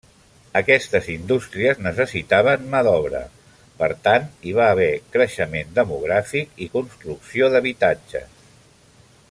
Aquestes 0.59 1.09
indústries 1.15 1.81
necessitaven 1.87 2.63
mà 2.71 2.81
d'obra, 2.87 3.21
per 3.83 3.91
tant 4.07 4.25
hi 4.47 4.55
va 4.61 4.67
haver 4.71 4.89
creixement 5.17 5.77
demogràfic 5.77 6.61
i 6.67 6.69
construcció 6.79 7.51
d'habitatges. 7.57 8.45